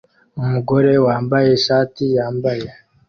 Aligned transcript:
Umugore 0.41 0.91
wambaye 1.05 1.47
ishati 1.57 2.03
yambaye 2.15 2.67